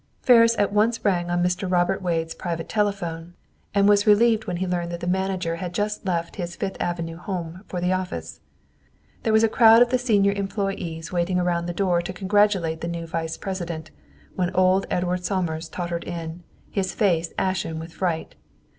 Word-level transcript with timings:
Ferris 0.23 0.55
at 0.57 0.73
once 0.73 1.05
rang 1.05 1.29
on 1.29 1.43
Mr. 1.43 1.71
Robert 1.71 2.01
Wade's 2.01 2.33
private 2.33 2.67
telephone, 2.67 3.35
and 3.75 3.87
was 3.87 4.07
relieved 4.07 4.47
when 4.47 4.57
he 4.57 4.65
learned 4.65 4.91
that 4.91 4.99
the 4.99 5.05
manager 5.05 5.57
had 5.57 5.75
just 5.75 6.07
left 6.07 6.37
his 6.37 6.55
Fifth 6.55 6.75
Avenue 6.79 7.17
home 7.17 7.61
for 7.67 7.79
the 7.79 7.93
office. 7.93 8.39
There 9.21 9.31
was 9.31 9.43
a 9.43 9.47
crowd 9.47 9.83
of 9.83 9.91
the 9.91 9.99
senior 9.99 10.31
employees 10.31 11.11
waiting 11.11 11.39
around 11.39 11.67
the 11.67 11.71
door 11.71 12.01
to 12.01 12.13
congratulate 12.13 12.81
the 12.81 12.87
new 12.87 13.05
vice 13.05 13.37
president, 13.37 13.91
when 14.35 14.49
old 14.55 14.87
Edward 14.89 15.23
Somers 15.23 15.69
tottered 15.69 16.05
in, 16.05 16.41
his 16.71 16.95
face 16.95 17.31
ashen 17.37 17.77
with 17.77 17.93
fright. 17.93 18.33